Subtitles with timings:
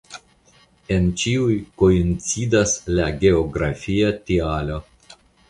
[0.95, 4.83] En ĉiuj koincidas la geografia tialo.